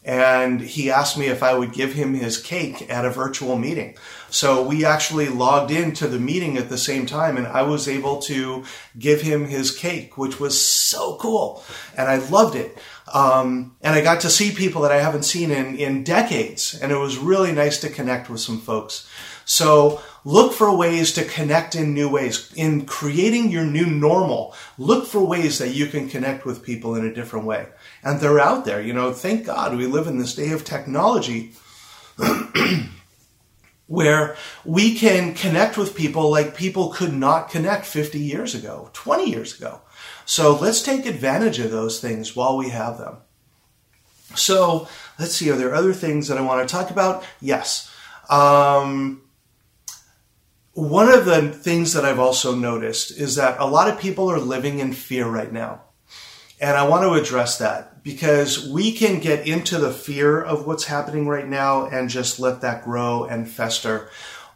And 0.04 0.60
he 0.62 0.90
asked 0.90 1.18
me 1.18 1.26
if 1.26 1.42
I 1.42 1.52
would 1.52 1.72
give 1.72 1.92
him 1.92 2.14
his 2.14 2.40
cake 2.40 2.88
at 2.88 3.04
a 3.04 3.10
virtual 3.10 3.58
meeting. 3.58 3.96
So 4.30 4.62
we 4.62 4.84
actually 4.84 5.28
logged 5.28 5.70
into 5.70 6.06
the 6.06 6.18
meeting 6.18 6.56
at 6.56 6.70
the 6.70 6.78
same 6.78 7.04
time 7.04 7.37
and 7.37 7.46
I 7.46 7.62
was 7.62 7.87
able 7.87 8.20
to 8.22 8.64
give 8.99 9.20
him 9.20 9.44
his 9.44 9.76
cake, 9.76 10.16
which 10.16 10.40
was 10.40 10.58
so 10.58 11.16
cool. 11.16 11.62
And 11.96 12.08
I 12.08 12.16
loved 12.16 12.54
it. 12.54 12.78
Um, 13.12 13.76
and 13.81 13.95
I 13.95 14.00
got 14.02 14.21
to 14.21 14.31
see 14.31 14.52
people 14.52 14.83
that 14.83 14.93
I 14.93 15.00
haven't 15.00 15.25
seen 15.25 15.50
in, 15.50 15.76
in 15.76 16.05
decades. 16.05 16.79
And 16.81 16.93
it 16.93 16.97
was 16.97 17.19
really 17.19 17.52
nice 17.52 17.81
to 17.81 17.88
connect 17.88 18.31
with 18.31 18.40
some 18.40 18.61
folks. 18.61 19.09
So 19.45 20.00
look 20.25 20.52
for 20.52 20.75
ways 20.76 21.12
to 21.14 21.25
connect 21.25 21.75
in 21.75 21.93
new 21.93 22.09
ways. 22.09 22.52
In 22.55 22.87
creating 22.87 23.50
your 23.50 23.64
new 23.64 23.87
normal, 23.87 24.55
look 24.79 25.07
for 25.07 25.25
ways 25.25 25.59
that 25.59 25.75
you 25.75 25.87
can 25.87 26.09
connect 26.09 26.45
with 26.45 26.62
people 26.62 26.95
in 26.95 27.05
a 27.05 27.12
different 27.12 27.47
way. 27.47 27.67
And 28.05 28.21
they're 28.21 28.38
out 28.38 28.64
there. 28.64 28.81
You 28.81 28.93
know, 28.93 29.12
thank 29.12 29.47
God 29.47 29.76
we 29.76 29.87
live 29.87 30.07
in 30.07 30.19
this 30.19 30.35
day 30.35 30.52
of 30.52 30.64
technology. 30.64 31.52
where 33.90 34.37
we 34.64 34.95
can 34.95 35.35
connect 35.35 35.76
with 35.76 35.97
people 35.97 36.31
like 36.31 36.57
people 36.57 36.90
could 36.90 37.12
not 37.12 37.50
connect 37.50 37.85
50 37.85 38.21
years 38.21 38.55
ago, 38.55 38.88
20 38.93 39.29
years 39.29 39.59
ago. 39.59 39.81
So 40.25 40.57
let's 40.57 40.83
take 40.83 41.07
advantage 41.07 41.59
of 41.59 41.71
those 41.71 42.00
things 42.00 42.37
while 42.37 42.57
we 42.57 42.71
have 42.71 42.99
them. 42.99 43.19
So 44.35 44.88
let's 45.19 45.35
see, 45.35 45.50
are 45.50 45.57
there 45.57 45.75
other 45.75 45.92
things 45.92 46.28
that 46.28 46.38
I 46.38 46.42
want 46.42 46.66
to 46.66 46.73
talk 46.73 46.90
about? 46.90 47.25
Yes. 47.40 47.92
Um, 48.28 49.23
one 50.73 51.12
of 51.12 51.25
the 51.25 51.50
things 51.50 51.92
that 51.95 52.04
I've 52.04 52.21
also 52.21 52.54
noticed 52.54 53.11
is 53.19 53.35
that 53.37 53.59
a 53.59 53.66
lot 53.66 53.88
of 53.88 53.99
people 53.99 54.30
are 54.30 54.38
living 54.38 54.78
in 54.78 54.92
fear 54.92 55.26
right 55.26 55.52
now. 55.52 55.83
And 56.61 56.76
I 56.76 56.87
want 56.87 57.04
to 57.04 57.14
address 57.14 57.59
that 57.59 58.02
because 58.02 58.69
we 58.69 58.92
can 58.92 59.19
get 59.19 59.47
into 59.47 59.78
the 59.78 59.92
fear 59.92 60.40
of 60.40 60.66
what's 60.66 60.85
happening 60.85 61.26
right 61.26 61.49
now 61.49 61.87
and 61.87 62.09
just 62.09 62.38
let 62.38 62.61
that 62.61 62.85
grow 62.85 63.25
and 63.25 63.50
fester. 63.50 64.11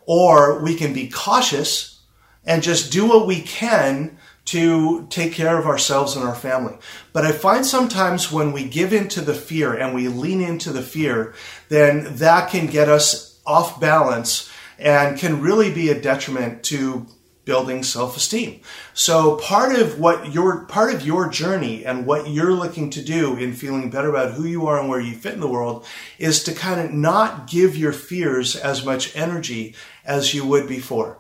Or 0.06 0.62
we 0.62 0.76
can 0.76 0.92
be 0.92 1.08
cautious 1.08 2.00
and 2.44 2.62
just 2.62 2.92
do 2.92 3.06
what 3.06 3.26
we 3.26 3.40
can 3.40 4.18
to 4.46 5.06
take 5.08 5.32
care 5.32 5.58
of 5.58 5.66
ourselves 5.66 6.16
and 6.16 6.24
our 6.24 6.34
family. 6.34 6.76
But 7.12 7.24
I 7.24 7.32
find 7.32 7.64
sometimes 7.64 8.30
when 8.30 8.52
we 8.52 8.64
give 8.64 8.92
into 8.92 9.20
the 9.20 9.34
fear 9.34 9.74
and 9.74 9.94
we 9.94 10.08
lean 10.08 10.40
into 10.40 10.70
the 10.70 10.82
fear, 10.82 11.34
then 11.68 12.16
that 12.16 12.50
can 12.50 12.66
get 12.66 12.88
us 12.88 13.40
off 13.46 13.80
balance 13.80 14.50
and 14.78 15.18
can 15.18 15.40
really 15.40 15.72
be 15.72 15.88
a 15.88 16.00
detriment 16.00 16.62
to 16.64 17.06
building 17.44 17.82
self-esteem. 17.82 18.60
So 18.94 19.36
part 19.36 19.76
of 19.78 19.98
what 19.98 20.32
your 20.32 20.64
part 20.64 20.94
of 20.94 21.06
your 21.06 21.28
journey 21.28 21.84
and 21.84 22.06
what 22.06 22.28
you're 22.28 22.54
looking 22.54 22.90
to 22.90 23.02
do 23.02 23.36
in 23.36 23.52
feeling 23.52 23.90
better 23.90 24.08
about 24.08 24.32
who 24.32 24.44
you 24.44 24.66
are 24.66 24.78
and 24.78 24.88
where 24.88 25.00
you 25.00 25.14
fit 25.14 25.34
in 25.34 25.40
the 25.40 25.48
world 25.48 25.86
is 26.18 26.42
to 26.44 26.54
kind 26.54 26.80
of 26.80 26.92
not 26.92 27.46
give 27.46 27.76
your 27.76 27.92
fears 27.92 28.56
as 28.56 28.84
much 28.84 29.14
energy 29.14 29.74
as 30.04 30.32
you 30.32 30.46
would 30.46 30.66
before. 30.66 31.18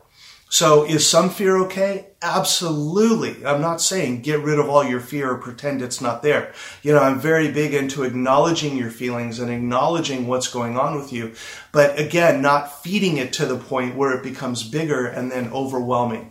So 0.54 0.84
is 0.84 1.04
some 1.04 1.30
fear 1.30 1.56
okay? 1.64 2.10
Absolutely. 2.22 3.44
I'm 3.44 3.60
not 3.60 3.80
saying 3.80 4.22
get 4.22 4.38
rid 4.38 4.60
of 4.60 4.68
all 4.68 4.84
your 4.84 5.00
fear 5.00 5.32
or 5.32 5.38
pretend 5.38 5.82
it's 5.82 6.00
not 6.00 6.22
there. 6.22 6.52
You 6.80 6.92
know, 6.92 7.00
I'm 7.00 7.18
very 7.18 7.50
big 7.50 7.74
into 7.74 8.04
acknowledging 8.04 8.76
your 8.76 8.92
feelings 8.92 9.40
and 9.40 9.50
acknowledging 9.50 10.28
what's 10.28 10.46
going 10.46 10.78
on 10.78 10.94
with 10.94 11.12
you. 11.12 11.32
But 11.72 11.98
again, 11.98 12.40
not 12.40 12.84
feeding 12.84 13.16
it 13.16 13.32
to 13.32 13.46
the 13.46 13.58
point 13.58 13.96
where 13.96 14.12
it 14.12 14.22
becomes 14.22 14.62
bigger 14.62 15.04
and 15.04 15.28
then 15.28 15.52
overwhelming. 15.52 16.30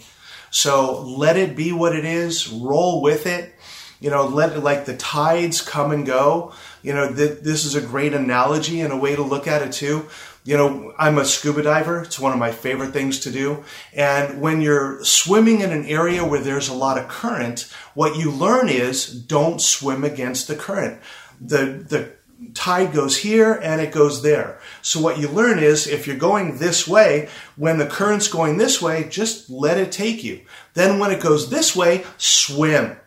So 0.52 1.02
let 1.02 1.36
it 1.36 1.54
be 1.54 1.74
what 1.74 1.94
it 1.94 2.06
is. 2.06 2.48
Roll 2.48 3.02
with 3.02 3.28
it. 3.28 3.54
You 4.00 4.10
know, 4.10 4.26
let 4.26 4.54
it, 4.54 4.60
like 4.62 4.86
the 4.86 4.96
tides 4.96 5.62
come 5.62 5.92
and 5.92 6.06
go. 6.06 6.54
You 6.82 6.94
know, 6.94 7.14
th- 7.14 7.40
this 7.42 7.66
is 7.66 7.76
a 7.76 7.82
great 7.82 8.14
analogy 8.14 8.80
and 8.80 8.94
a 8.94 8.98
way 8.98 9.18
to 9.18 9.22
look 9.22 9.48
at 9.48 9.62
it 9.62 9.74
too 9.74 10.08
you 10.44 10.58
know, 10.58 10.94
I'm 10.98 11.18
a 11.18 11.26
scuba 11.26 11.64
diver. 11.64 12.02
It's 12.02 12.20
one 12.20 12.34
of 12.34 12.40
my 12.40 12.52
favorite 12.52 12.92
things 12.92 13.20
to 13.22 13.32
do. 13.32 13.64
And 13.94 14.42
when 14.42 14.62
you're 14.62 15.04
swimming 15.04 15.62
in 15.62 15.72
an 15.72 15.86
area 15.86 16.26
where 16.26 16.42
there's 16.42 16.70
a 16.70 16.74
lot 16.74 16.98
of 16.98 17.08
current, 17.08 17.72
what 17.94 18.18
you 18.18 18.30
learn 18.30 18.68
is 18.68 19.08
don't 19.08 19.62
swim 19.62 20.04
against 20.04 20.48
the 20.48 20.56
current. 20.56 21.00
The, 21.40 21.86
the 21.88 22.14
tide 22.54 22.94
goes 22.94 23.18
here 23.18 23.54
and 23.54 23.80
it 23.80 23.94
goes 23.94 24.22
there. 24.22 24.60
So 24.82 25.00
what 25.00 25.18
you 25.18 25.30
learn 25.30 25.60
is 25.60 25.88
if 25.88 26.08
you're 26.08 26.18
going 26.18 26.58
this 26.58 26.88
way, 26.88 27.30
when 27.56 27.78
the 27.78 27.86
current's 27.86 28.28
going 28.28 28.58
this 28.58 28.82
way, 28.82 29.08
just 29.10 29.50
let 29.50 29.78
it 29.78 29.92
take 29.92 30.24
you. 30.24 30.42
Then 30.74 31.00
when 31.00 31.12
it 31.12 31.22
goes 31.22 31.50
this 31.50 31.76
way, 31.76 32.04
swim. 32.18 32.98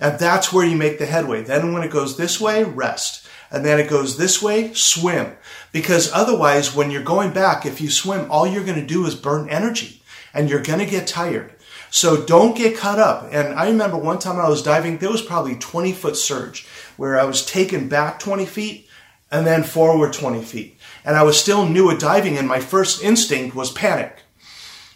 And 0.00 0.18
that's 0.18 0.52
where 0.52 0.66
you 0.66 0.76
make 0.76 0.98
the 0.98 1.06
headway. 1.06 1.42
Then 1.42 1.72
when 1.72 1.82
it 1.82 1.90
goes 1.90 2.16
this 2.16 2.40
way, 2.40 2.64
rest. 2.64 3.19
And 3.50 3.64
then 3.64 3.80
it 3.80 3.90
goes 3.90 4.16
this 4.16 4.40
way, 4.40 4.72
swim. 4.74 5.36
Because 5.72 6.12
otherwise, 6.12 6.74
when 6.74 6.90
you're 6.90 7.02
going 7.02 7.32
back, 7.32 7.66
if 7.66 7.80
you 7.80 7.90
swim, 7.90 8.30
all 8.30 8.46
you're 8.46 8.64
going 8.64 8.80
to 8.80 8.86
do 8.86 9.06
is 9.06 9.14
burn 9.14 9.48
energy 9.48 10.02
and 10.32 10.48
you're 10.48 10.62
going 10.62 10.78
to 10.78 10.86
get 10.86 11.06
tired. 11.06 11.54
So 11.90 12.24
don't 12.24 12.56
get 12.56 12.76
caught 12.76 13.00
up. 13.00 13.28
And 13.32 13.48
I 13.54 13.68
remember 13.68 13.96
one 13.96 14.20
time 14.20 14.38
I 14.38 14.48
was 14.48 14.62
diving, 14.62 14.98
there 14.98 15.10
was 15.10 15.22
probably 15.22 15.56
20 15.56 15.92
foot 15.92 16.16
surge 16.16 16.66
where 16.96 17.18
I 17.18 17.24
was 17.24 17.44
taken 17.44 17.88
back 17.88 18.20
20 18.20 18.46
feet 18.46 18.88
and 19.30 19.46
then 19.46 19.64
forward 19.64 20.12
20 20.12 20.42
feet. 20.42 20.78
And 21.04 21.16
I 21.16 21.24
was 21.24 21.40
still 21.40 21.66
new 21.66 21.90
at 21.90 21.98
diving 21.98 22.38
and 22.38 22.46
my 22.46 22.60
first 22.60 23.02
instinct 23.02 23.56
was 23.56 23.72
panic. 23.72 24.22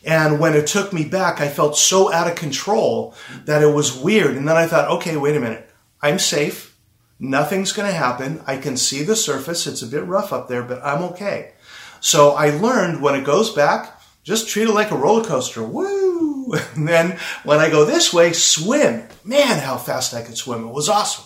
And 0.05 0.39
when 0.39 0.55
it 0.55 0.67
took 0.67 0.93
me 0.93 1.05
back, 1.05 1.41
I 1.41 1.49
felt 1.49 1.79
so 1.79 2.13
out 2.13 2.29
of 2.29 2.37
control 2.37 3.15
that 3.47 3.63
it 3.63 3.75
was 3.75 3.97
weird. 3.97 4.37
And 4.37 4.47
then 4.47 4.57
I 4.57 4.67
thought, 4.67 4.91
okay, 4.91 5.17
wait 5.17 5.37
a 5.37 5.41
minute. 5.41 5.69
I'm 6.03 6.19
safe. 6.19 6.74
Nothing's 7.19 7.73
going 7.73 7.89
to 7.89 7.97
happen. 7.97 8.43
I 8.47 8.57
can 8.57 8.77
see 8.77 9.03
the 9.03 9.17
surface. 9.17 9.67
It's 9.67 9.83
a 9.83 9.87
bit 9.87 10.05
rough 10.05 10.33
up 10.33 10.49
there, 10.49 10.63
but 10.63 10.85
I'm 10.85 11.03
okay. 11.05 11.53
So 12.01 12.33
I 12.33 12.51
learned 12.51 13.01
when 13.01 13.15
it 13.15 13.25
goes 13.25 13.51
back, 13.51 14.01
just 14.25 14.49
treat 14.49 14.69
it 14.69 14.73
like 14.73 14.91
a 14.91 14.97
roller 14.97 15.25
coaster. 15.25 15.63
Woo! 15.63 16.55
And 16.77 16.87
then 16.87 17.19
when 17.43 17.59
I 17.59 17.71
go 17.71 17.87
this 17.87 18.13
way, 18.13 18.33
swim. 18.35 19.09
Man, 19.25 19.61
how 19.61 19.79
fast 19.79 20.13
I 20.13 20.23
could 20.23 20.37
swim. 20.37 20.69
It 20.69 20.75
was 20.75 20.91
awesome. 20.91 21.25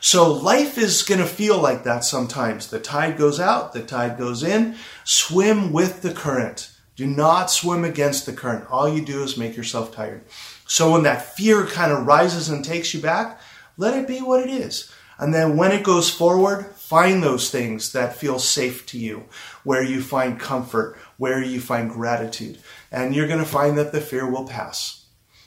So 0.00 0.32
life 0.32 0.76
is 0.76 1.02
going 1.02 1.20
to 1.20 1.26
feel 1.26 1.58
like 1.58 1.84
that 1.84 2.04
sometimes. 2.04 2.68
The 2.68 2.80
tide 2.80 3.16
goes 3.16 3.40
out, 3.40 3.72
the 3.72 3.82
tide 3.82 4.18
goes 4.18 4.42
in. 4.42 4.76
Swim 5.04 5.72
with 5.72 6.02
the 6.02 6.12
current. 6.12 6.72
Do 6.96 7.06
not 7.06 7.50
swim 7.50 7.84
against 7.84 8.26
the 8.26 8.32
current. 8.32 8.66
All 8.70 8.88
you 8.88 9.04
do 9.04 9.22
is 9.22 9.36
make 9.36 9.56
yourself 9.56 9.94
tired. 9.94 10.24
So 10.66 10.92
when 10.92 11.04
that 11.04 11.36
fear 11.36 11.66
kind 11.66 11.92
of 11.92 12.06
rises 12.06 12.48
and 12.48 12.64
takes 12.64 12.92
you 12.94 13.00
back, 13.00 13.40
let 13.76 13.96
it 13.96 14.08
be 14.08 14.18
what 14.18 14.40
it 14.40 14.50
is. 14.50 14.90
And 15.18 15.32
then 15.32 15.56
when 15.56 15.72
it 15.72 15.82
goes 15.82 16.10
forward, 16.10 16.66
find 16.66 17.22
those 17.22 17.50
things 17.50 17.92
that 17.92 18.16
feel 18.16 18.38
safe 18.38 18.86
to 18.86 18.98
you, 18.98 19.24
where 19.64 19.82
you 19.82 20.02
find 20.02 20.38
comfort, 20.38 20.98
where 21.16 21.42
you 21.42 21.60
find 21.60 21.90
gratitude. 21.90 22.58
And 22.92 23.14
you're 23.14 23.26
going 23.26 23.40
to 23.40 23.44
find 23.44 23.76
that 23.78 23.92
the 23.92 24.00
fear 24.00 24.30
will 24.30 24.46
pass. 24.46 25.06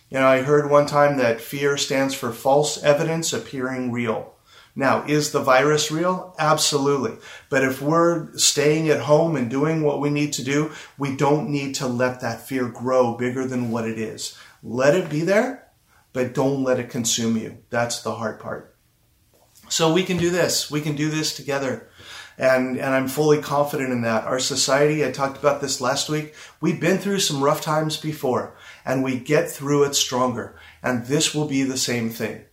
You 0.10 0.20
know, 0.20 0.28
I 0.28 0.42
heard 0.42 0.70
one 0.70 0.88
time 0.88 1.18
that 1.18 1.40
fear 1.40 1.78
stands 1.78 2.16
for 2.16 2.32
false 2.32 2.82
evidence 2.84 3.32
appearing 3.32 3.92
real. 3.92 4.34
Now, 4.76 5.04
is 5.06 5.32
the 5.32 5.42
virus 5.42 5.92
real? 5.92 6.36
Absolutely. 6.40 7.18
But 7.50 7.64
if 7.64 7.82
we're 7.82 8.36
staying 8.38 8.90
at 8.90 9.02
home 9.02 9.36
and 9.36 9.50
doing 9.50 9.84
what 9.84 10.00
we 10.00 10.10
need 10.10 10.34
to 10.34 10.44
do, 10.44 10.72
we 10.98 11.16
don't 11.16 11.50
need 11.50 11.76
to 11.76 11.88
let 11.88 12.22
that 12.22 12.48
fear 12.48 12.68
grow 12.68 13.16
bigger 13.16 13.46
than 13.46 13.72
what 13.72 13.88
it 13.88 14.00
is. 14.00 14.38
Let 14.64 14.96
it 14.96 15.10
be 15.10 15.22
there, 15.22 15.68
but 16.14 16.34
don't 16.34 16.64
let 16.64 16.80
it 16.80 16.90
consume 16.90 17.38
you. 17.38 17.58
That's 17.70 18.02
the 18.02 18.16
hard 18.16 18.40
part. 18.40 18.76
So 19.70 19.94
we 19.94 20.04
can 20.04 20.18
do 20.18 20.30
this. 20.30 20.70
We 20.70 20.82
can 20.82 20.96
do 20.96 21.10
this 21.10 21.36
together. 21.36 21.88
And, 22.38 22.78
and 22.78 22.94
I'm 22.94 23.08
fully 23.08 23.42
confident 23.42 23.92
in 23.92 24.02
that. 24.02 24.24
Our 24.24 24.40
society, 24.40 25.06
I 25.06 25.12
talked 25.12 25.38
about 25.38 25.62
this 25.62 25.82
last 25.82 26.10
week, 26.10 26.34
we've 26.62 26.80
been 26.80 26.98
through 26.98 27.20
some 27.20 27.44
rough 27.44 27.62
times 27.62 27.98
before 27.98 28.56
and 28.86 29.04
we 29.04 29.20
get 29.20 29.52
through 29.52 29.84
it 29.84 29.96
stronger. 29.96 30.56
And 30.82 31.06
this 31.06 31.36
will 31.36 31.46
be 31.46 31.64
the 31.64 31.78
same 31.78 32.10
thing. 32.10 32.46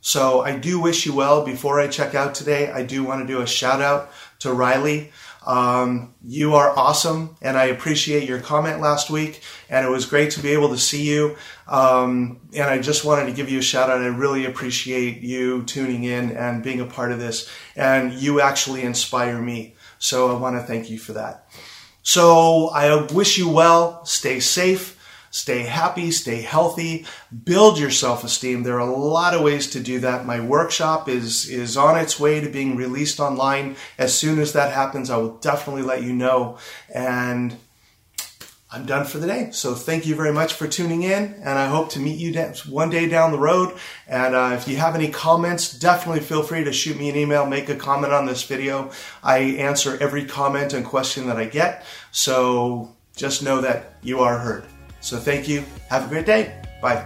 So 0.00 0.42
I 0.42 0.58
do 0.58 0.78
wish 0.78 1.06
you 1.06 1.14
well. 1.14 1.44
Before 1.44 1.80
I 1.80 1.88
check 1.88 2.14
out 2.14 2.34
today, 2.34 2.70
I 2.70 2.82
do 2.82 3.02
want 3.02 3.22
to 3.22 3.26
do 3.26 3.40
a 3.40 3.46
shout 3.46 3.80
out 3.80 4.12
to 4.40 4.52
Riley. 4.52 5.10
Um, 5.44 6.14
you 6.24 6.54
are 6.54 6.76
awesome, 6.76 7.36
and 7.42 7.56
I 7.56 7.66
appreciate 7.66 8.28
your 8.28 8.40
comment 8.40 8.80
last 8.80 9.10
week. 9.10 9.42
And 9.68 9.86
it 9.86 9.90
was 9.90 10.06
great 10.06 10.30
to 10.32 10.40
be 10.40 10.50
able 10.50 10.70
to 10.70 10.78
see 10.78 11.02
you. 11.08 11.36
Um, 11.68 12.40
and 12.54 12.64
I 12.64 12.78
just 12.78 13.04
wanted 13.04 13.26
to 13.26 13.32
give 13.32 13.50
you 13.50 13.58
a 13.58 13.62
shout 13.62 13.90
out. 13.90 14.00
I 14.00 14.06
really 14.06 14.46
appreciate 14.46 15.20
you 15.22 15.62
tuning 15.64 16.04
in 16.04 16.32
and 16.32 16.62
being 16.62 16.80
a 16.80 16.86
part 16.86 17.12
of 17.12 17.18
this. 17.18 17.50
And 17.76 18.12
you 18.14 18.40
actually 18.40 18.82
inspire 18.82 19.40
me. 19.40 19.76
So 19.98 20.34
I 20.34 20.38
want 20.38 20.56
to 20.56 20.62
thank 20.62 20.90
you 20.90 20.98
for 20.98 21.12
that. 21.14 21.48
So 22.02 22.68
I 22.68 23.06
wish 23.12 23.38
you 23.38 23.48
well. 23.48 24.04
Stay 24.04 24.40
safe 24.40 24.93
stay 25.34 25.62
happy, 25.62 26.12
stay 26.12 26.42
healthy, 26.42 27.04
build 27.44 27.76
your 27.76 27.90
self-esteem. 27.90 28.62
There 28.62 28.76
are 28.80 28.88
a 28.88 28.96
lot 28.96 29.34
of 29.34 29.42
ways 29.42 29.68
to 29.70 29.80
do 29.80 29.98
that. 29.98 30.24
My 30.24 30.38
workshop 30.38 31.08
is, 31.08 31.50
is 31.50 31.76
on 31.76 31.98
its 31.98 32.20
way 32.20 32.40
to 32.40 32.48
being 32.48 32.76
released 32.76 33.18
online. 33.18 33.74
As 33.98 34.16
soon 34.16 34.38
as 34.38 34.52
that 34.52 34.72
happens, 34.72 35.10
I 35.10 35.16
will 35.16 35.36
definitely 35.38 35.82
let 35.82 36.04
you 36.04 36.12
know. 36.12 36.58
And 36.94 37.56
I'm 38.70 38.86
done 38.86 39.06
for 39.06 39.18
the 39.18 39.26
day. 39.26 39.48
So 39.50 39.74
thank 39.74 40.06
you 40.06 40.14
very 40.14 40.32
much 40.32 40.52
for 40.52 40.68
tuning 40.68 41.02
in, 41.02 41.34
and 41.42 41.58
I 41.58 41.66
hope 41.66 41.90
to 41.90 41.98
meet 41.98 42.18
you 42.18 42.32
one 42.68 42.90
day 42.90 43.08
down 43.08 43.32
the 43.32 43.38
road. 43.38 43.76
And 44.06 44.36
uh, 44.36 44.52
if 44.54 44.68
you 44.68 44.76
have 44.76 44.94
any 44.94 45.10
comments, 45.10 45.76
definitely 45.76 46.20
feel 46.20 46.44
free 46.44 46.62
to 46.62 46.72
shoot 46.72 46.96
me 46.96 47.10
an 47.10 47.16
email, 47.16 47.44
make 47.44 47.68
a 47.68 47.74
comment 47.74 48.12
on 48.12 48.26
this 48.26 48.44
video. 48.44 48.92
I 49.22 49.38
answer 49.38 49.98
every 50.00 50.26
comment 50.26 50.72
and 50.72 50.86
question 50.86 51.26
that 51.26 51.38
I 51.38 51.46
get. 51.46 51.84
So 52.12 52.94
just 53.16 53.42
know 53.42 53.60
that 53.62 53.94
you 54.02 54.20
are 54.20 54.38
heard. 54.38 54.64
So 55.04 55.18
thank 55.18 55.46
you. 55.46 55.64
Have 55.90 56.06
a 56.06 56.08
great 56.08 56.24
day. 56.24 56.56
Bye. 56.80 57.04